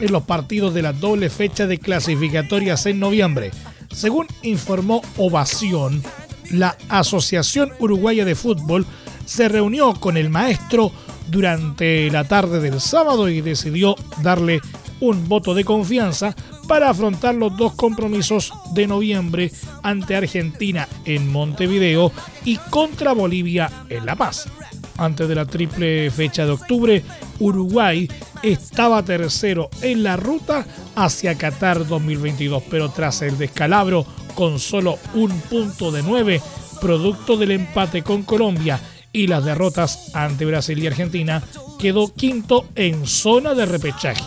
en 0.00 0.10
los 0.10 0.22
partidos 0.22 0.72
de 0.72 0.80
la 0.80 0.94
doble 0.94 1.28
fecha 1.28 1.66
de 1.66 1.76
clasificatorias 1.76 2.86
en 2.86 3.00
noviembre. 3.00 3.50
Según 3.92 4.26
informó 4.42 5.02
Ovación, 5.18 6.02
la 6.50 6.76
Asociación 6.88 7.72
Uruguaya 7.78 8.24
de 8.24 8.34
Fútbol 8.34 8.86
se 9.26 9.48
reunió 9.48 9.92
con 9.92 10.16
el 10.16 10.30
maestro 10.30 10.90
durante 11.28 12.10
la 12.10 12.24
tarde 12.24 12.60
del 12.60 12.80
sábado 12.80 13.28
y 13.28 13.40
decidió 13.40 13.96
darle 14.22 14.60
un 15.00 15.28
voto 15.28 15.54
de 15.54 15.64
confianza 15.64 16.34
para 16.68 16.90
afrontar 16.90 17.34
los 17.34 17.56
dos 17.56 17.74
compromisos 17.74 18.52
de 18.72 18.86
noviembre 18.86 19.52
ante 19.82 20.16
Argentina 20.16 20.88
en 21.04 21.30
Montevideo 21.30 22.12
y 22.44 22.56
contra 22.56 23.12
Bolivia 23.12 23.70
en 23.88 24.06
La 24.06 24.16
Paz. 24.16 24.48
Antes 24.96 25.28
de 25.28 25.34
la 25.34 25.44
triple 25.44 26.10
fecha 26.10 26.46
de 26.46 26.52
octubre, 26.52 27.04
Uruguay 27.40 28.08
estaba 28.42 29.02
tercero 29.02 29.68
en 29.82 30.04
la 30.04 30.16
ruta 30.16 30.64
hacia 30.94 31.36
Qatar 31.36 31.86
2022, 31.86 32.62
pero 32.70 32.90
tras 32.90 33.22
el 33.22 33.36
descalabro 33.36 34.06
con 34.34 34.58
solo 34.58 34.98
un 35.14 35.30
punto 35.42 35.90
de 35.90 36.02
nueve, 36.02 36.40
producto 36.80 37.36
del 37.36 37.50
empate 37.52 38.02
con 38.02 38.22
Colombia 38.22 38.80
y 39.14 39.28
las 39.28 39.44
derrotas 39.44 40.10
ante 40.14 40.44
Brasil 40.44 40.78
y 40.82 40.88
Argentina, 40.88 41.42
quedó 41.78 42.12
quinto 42.12 42.66
en 42.74 43.06
zona 43.06 43.54
de 43.54 43.64
repechaje. 43.64 44.24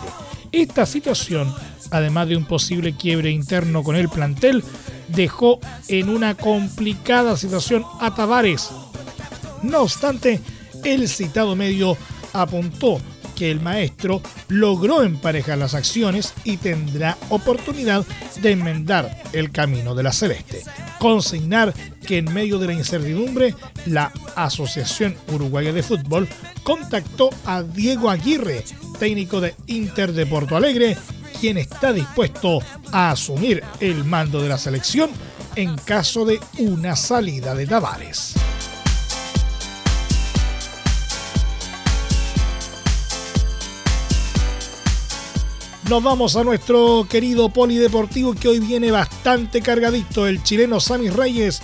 Esta 0.52 0.86
situación, 0.86 1.54
además 1.92 2.30
de 2.30 2.38
un 2.38 2.46
posible 2.46 2.96
quiebre 2.96 3.30
interno 3.30 3.84
con 3.84 3.96
el 3.98 4.10
plantel, 4.10 4.64
dejó 5.10 5.60
en 5.90 6.10
una 6.10 6.36
complicada 6.36 7.36
situación 7.38 7.84
a 8.00 8.16
Tavares. 8.16 8.70
No 9.62 9.82
obstante, 9.82 10.40
el 10.84 11.10
citado 11.10 11.56
medio 11.56 11.98
apuntó 12.34 13.00
que 13.38 13.52
el 13.52 13.62
maestro 13.62 14.22
logró 14.48 15.04
emparejar 15.04 15.60
las 15.60 15.76
acciones 15.76 16.34
y 16.44 16.58
tendrá 16.58 17.18
oportunidad 17.30 18.04
de 18.42 18.52
enmendar 18.52 19.24
el 19.32 19.52
camino 19.52 19.94
de 19.94 20.04
la 20.04 20.12
celeste. 20.12 20.64
Consignar 20.98 21.74
que 22.06 22.18
en 22.18 22.34
medio 22.34 22.58
de 22.58 22.68
la 22.68 22.74
incertidumbre, 22.74 23.54
la 23.86 24.12
Asociación 24.36 25.16
Uruguaya 25.32 25.72
de 25.72 25.84
Fútbol 25.84 26.28
contactó 26.64 27.30
a 27.46 27.62
Diego 27.62 28.10
Aguirre, 28.10 28.64
técnico 28.98 29.40
de 29.40 29.54
Inter 29.68 30.14
de 30.14 30.26
Porto 30.26 30.56
Alegre, 30.56 30.98
quien 31.40 31.60
está 31.60 31.94
dispuesto 31.94 32.60
a 32.92 33.12
asumir 33.12 33.64
el 33.80 34.04
mando 34.04 34.42
de 34.42 34.50
la 34.50 34.58
selección 34.58 35.12
en 35.56 35.76
caso 35.78 36.26
de 36.26 36.40
una 36.58 36.96
salida 36.96 37.54
de 37.54 37.68
Tavares. 37.68 38.47
Nos 45.90 46.04
vamos 46.04 46.36
a 46.36 46.44
nuestro 46.44 47.08
querido 47.10 47.48
polideportivo 47.48 48.34
que 48.34 48.50
hoy 48.50 48.60
viene 48.60 48.92
bastante 48.92 49.62
cargadito. 49.62 50.28
El 50.28 50.44
chileno 50.44 50.82
Sammy 50.82 51.10
Reyes 51.10 51.62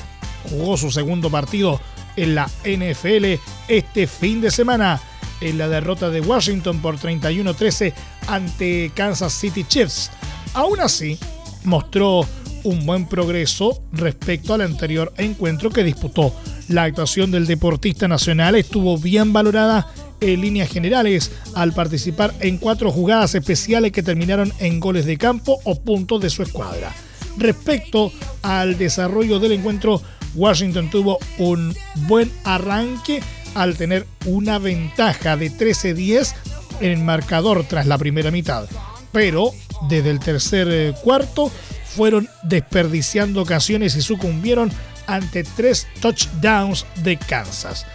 jugó 0.49 0.77
su 0.77 0.91
segundo 0.91 1.29
partido 1.29 1.81
en 2.15 2.35
la 2.35 2.49
NFL 2.63 3.41
este 3.67 4.07
fin 4.07 4.39
de 4.39 4.49
semana 4.49 5.01
en 5.41 5.57
la 5.57 5.67
derrota 5.67 6.09
de 6.09 6.21
Washington 6.21 6.81
por 6.81 6.97
31-13 6.97 7.93
ante 8.27 8.93
Kansas 8.95 9.33
City 9.33 9.65
Chiefs. 9.65 10.09
Aún 10.53 10.79
así, 10.79 11.19
mostró 11.65 12.25
un 12.63 12.85
buen 12.85 13.07
progreso 13.07 13.83
respecto 13.91 14.53
al 14.53 14.61
anterior 14.61 15.11
encuentro 15.17 15.69
que 15.69 15.83
disputó. 15.83 16.33
La 16.69 16.83
actuación 16.83 17.29
del 17.29 17.45
deportista 17.45 18.07
nacional 18.07 18.55
estuvo 18.55 18.97
bien 18.97 19.33
valorada 19.33 19.93
en 20.23 20.41
líneas 20.41 20.69
generales 20.69 21.31
al 21.55 21.73
participar 21.73 22.33
en 22.39 22.57
cuatro 22.57 22.91
jugadas 22.91 23.35
especiales 23.35 23.91
que 23.91 24.03
terminaron 24.03 24.51
en 24.59 24.79
goles 24.79 25.05
de 25.05 25.17
campo 25.17 25.59
o 25.63 25.79
puntos 25.79 26.21
de 26.21 26.29
su 26.29 26.43
escuadra. 26.43 26.93
Respecto 27.37 28.11
al 28.41 28.77
desarrollo 28.77 29.39
del 29.39 29.53
encuentro, 29.53 30.01
Washington 30.35 30.89
tuvo 30.89 31.19
un 31.37 31.75
buen 32.07 32.31
arranque 32.43 33.21
al 33.55 33.75
tener 33.75 34.05
una 34.25 34.59
ventaja 34.59 35.37
de 35.37 35.51
13-10 35.51 36.33
en 36.81 36.91
el 36.91 36.99
marcador 36.99 37.65
tras 37.67 37.87
la 37.87 37.97
primera 37.97 38.31
mitad. 38.31 38.67
Pero 39.11 39.51
desde 39.87 40.09
el 40.09 40.19
tercer 40.19 40.67
eh, 40.71 40.93
cuarto 41.03 41.51
fueron 41.85 42.27
desperdiciando 42.43 43.41
ocasiones 43.41 43.95
y 43.95 44.01
sucumbieron 44.01 44.71
ante 45.05 45.43
tres 45.43 45.87
touchdowns 46.01 46.85
de 47.03 47.17
Kansas. 47.17 47.85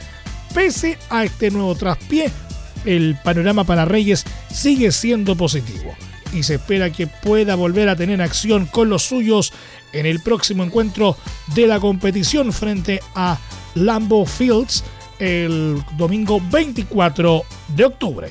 Pese 0.55 0.99
a 1.11 1.25
este 1.25 1.51
nuevo 1.51 1.75
traspié, 1.75 2.31
el 2.85 3.17
panorama 3.23 3.65
para 3.65 3.85
Reyes 3.85 4.25
sigue 4.53 4.93
siendo 4.93 5.37
positivo 5.37 5.95
y 6.33 6.43
se 6.43 6.55
espera 6.55 6.91
que 6.91 7.07
pueda 7.07 7.55
volver 7.55 7.89
a 7.89 7.97
tener 7.97 8.21
acción 8.23 8.67
con 8.67 8.89
los 8.89 9.03
suyos 9.03 9.53
en 9.93 10.07
el 10.07 10.21
próximo 10.21 10.65
encuentro 10.65 11.17
de 11.55 11.67
la 11.67 11.81
competición 11.81 12.53
frente 12.53 13.01
a 13.15 13.39
Lambeau 13.75 14.27
Fields 14.27 14.85
el 15.19 15.83
domingo 15.97 16.41
24 16.51 17.43
de 17.75 17.85
octubre. 17.85 18.31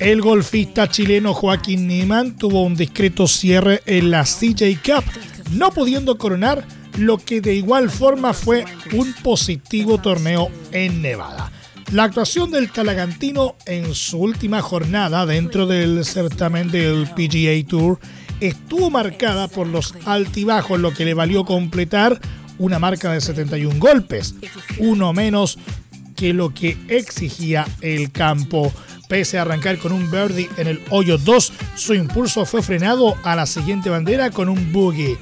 El 0.00 0.20
golfista 0.20 0.90
chileno 0.90 1.32
Joaquín 1.32 1.86
Niemann 1.86 2.36
tuvo 2.36 2.62
un 2.62 2.76
discreto 2.76 3.26
cierre 3.26 3.80
en 3.86 4.10
la 4.10 4.24
CJ 4.24 4.78
Cup 4.84 5.04
no 5.52 5.70
pudiendo 5.70 6.18
coronar 6.18 6.66
lo 6.98 7.18
que 7.18 7.40
de 7.40 7.54
igual 7.54 7.90
forma 7.90 8.32
fue 8.32 8.64
un 8.92 9.12
positivo 9.22 9.98
torneo 9.98 10.50
en 10.72 11.02
Nevada. 11.02 11.50
La 11.92 12.04
actuación 12.04 12.50
del 12.50 12.70
Talagantino 12.70 13.56
en 13.66 13.94
su 13.94 14.18
última 14.18 14.62
jornada 14.62 15.26
dentro 15.26 15.66
del 15.66 16.04
certamen 16.04 16.70
del 16.70 17.06
PGA 17.08 17.68
Tour 17.68 17.98
estuvo 18.40 18.90
marcada 18.90 19.48
por 19.48 19.66
los 19.66 19.94
altibajos, 20.06 20.80
lo 20.80 20.92
que 20.92 21.04
le 21.04 21.14
valió 21.14 21.44
completar 21.44 22.20
una 22.58 22.78
marca 22.78 23.12
de 23.12 23.20
71 23.20 23.78
golpes, 23.78 24.34
uno 24.78 25.12
menos 25.12 25.58
que 26.16 26.32
lo 26.32 26.54
que 26.54 26.76
exigía 26.88 27.66
el 27.80 28.10
campo. 28.12 28.72
Pese 29.14 29.38
a 29.38 29.42
arrancar 29.42 29.78
con 29.78 29.92
un 29.92 30.10
birdie 30.10 30.50
en 30.56 30.66
el 30.66 30.82
hoyo 30.90 31.18
2, 31.18 31.52
su 31.76 31.94
impulso 31.94 32.44
fue 32.44 32.64
frenado 32.64 33.14
a 33.22 33.36
la 33.36 33.46
siguiente 33.46 33.88
bandera 33.88 34.30
con 34.30 34.48
un 34.48 34.72
boogie. 34.72 35.16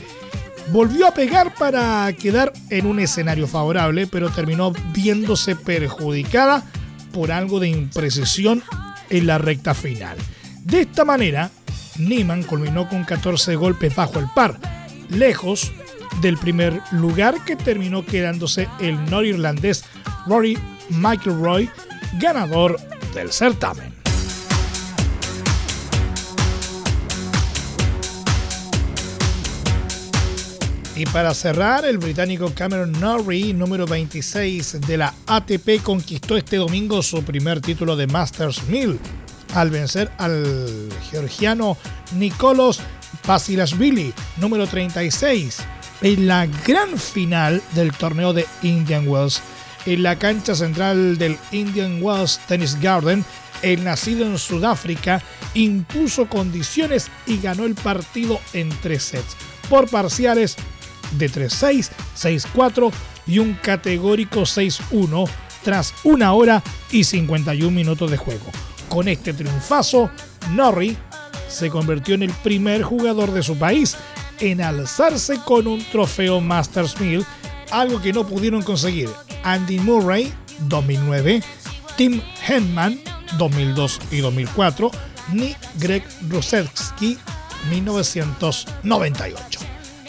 Volvió 0.69 1.07
a 1.07 1.13
pegar 1.13 1.55
para 1.55 2.11
quedar 2.15 2.55
en 2.71 2.87
un 2.87 3.01
escenario 3.01 3.47
favorable, 3.47 4.07
pero 4.07 4.31
terminó 4.31 4.73
viéndose 4.95 5.57
perjudicada 5.57 6.65
por 7.13 7.31
algo 7.33 7.61
de 7.61 7.69
imprecisión 7.69 8.63
en 9.11 9.27
la 9.27 9.37
recta 9.37 9.75
final. 9.75 10.17
De 10.65 10.81
esta 10.81 11.05
manera, 11.05 11.51
Niemann 11.99 12.45
culminó 12.45 12.89
con 12.89 13.05
14 13.05 13.57
golpes 13.57 13.95
bajo 13.95 14.21
el 14.21 14.27
par, 14.35 14.59
lejos 15.11 15.71
del 16.23 16.39
primer 16.39 16.81
lugar 16.93 17.45
que 17.45 17.57
terminó 17.57 18.07
quedándose 18.07 18.71
el 18.81 19.05
norirlandés 19.11 19.85
Rory 20.27 20.57
McIlroy, 20.89 21.69
ganador 22.19 22.81
del 23.13 23.33
certamen. 23.33 24.03
Y 30.95 31.07
para 31.07 31.33
cerrar, 31.35 31.85
el 31.85 31.99
británico 31.99 32.53
Cameron 32.55 32.93
Norrie, 32.93 33.55
número 33.55 33.87
26 33.87 34.83
de 34.83 34.97
la 34.99 35.15
ATP, 35.27 35.83
conquistó 35.83 36.37
este 36.37 36.59
domingo 36.59 37.03
su 37.03 37.25
primer 37.25 37.61
título 37.61 37.97
de 37.97 38.07
Masters 38.07 38.63
1000 38.69 39.01
al 39.55 39.71
vencer 39.71 40.11
al 40.19 40.89
georgiano 41.11 41.77
Nikolos 42.17 42.81
Basilashvili, 43.27 44.13
número 44.37 44.67
36, 44.67 45.59
en 46.03 46.27
la 46.27 46.47
gran 46.47 46.99
final 46.99 47.63
del 47.75 47.93
torneo 47.93 48.33
de 48.33 48.47
Indian 48.63 49.09
Wells. 49.09 49.43
En 49.85 50.03
la 50.05 50.17
cancha 50.17 50.55
central 50.55 51.19
del 51.19 51.37
Indian 51.51 52.01
Wells 52.01 52.39
Tennis 52.47 52.81
Garden, 52.81 53.25
el 53.63 53.83
nacido 53.83 54.25
en 54.25 54.39
Sudáfrica 54.39 55.21
impuso 55.55 56.29
condiciones 56.29 57.11
y 57.27 57.41
ganó 57.41 57.65
el 57.65 57.75
partido 57.75 58.41
en 58.53 58.69
tres 58.81 59.03
sets, 59.03 59.37
por 59.69 59.91
parciales 59.91 60.57
de 61.19 61.29
3-6, 61.29 61.91
6-4 62.17 62.93
y 63.27 63.39
un 63.39 63.55
categórico 63.55 64.43
6-1 64.43 65.29
tras 65.65 65.95
una 66.05 66.33
hora 66.33 66.63
y 66.91 67.05
51 67.05 67.71
minutos 67.71 68.11
de 68.11 68.17
juego. 68.17 68.47
Con 68.89 69.09
este 69.09 69.33
triunfazo, 69.33 70.11
Norrie 70.53 70.97
se 71.49 71.71
convirtió 71.71 72.15
en 72.15 72.23
el 72.23 72.33
primer 72.33 72.83
jugador 72.83 73.33
de 73.33 73.43
su 73.43 73.59
país 73.59 73.97
en 74.39 74.61
alzarse 74.61 75.39
con 75.45 75.67
un 75.67 75.85
trofeo 75.91 76.41
Masters 76.41 77.01
1000, 77.01 77.25
algo 77.71 78.01
que 78.01 78.13
no 78.13 78.27
pudieron 78.27 78.63
conseguir 78.63 79.09
Andy 79.45 79.79
Murray 79.79 80.33
2009, 80.69 81.43
Tim 81.97 82.21
Henman 82.47 83.01
2002 83.39 84.01
y 84.11 84.19
2004, 84.19 84.91
ni 85.33 85.55
Greg 85.77 86.05
Rusetsky 86.29 87.19
1998. 87.71 89.61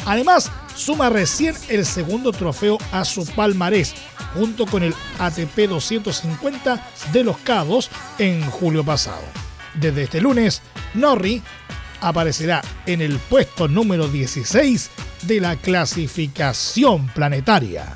Además, 0.06 0.52
suma 0.76 1.10
recién 1.10 1.56
el 1.70 1.86
segundo 1.86 2.32
trofeo 2.32 2.78
a 2.92 3.06
su 3.06 3.26
palmarés, 3.26 3.94
junto 4.34 4.66
con 4.66 4.84
el 4.84 4.94
ATP 5.20 5.70
250 5.70 6.88
de 7.14 7.24
los 7.24 7.38
Cabos 7.38 7.90
en 8.18 8.44
julio 8.50 8.84
pasado. 8.84 9.24
Desde 9.76 10.04
este 10.04 10.20
lunes, 10.22 10.62
Norrie 10.94 11.42
aparecerá 12.02 12.62
en 12.86 13.02
el 13.02 13.18
puesto 13.18 13.68
número 13.68 14.08
16 14.08 14.92
de 15.24 15.40
la 15.40 15.56
clasificación 15.56 17.08
planetaria. 17.08 17.96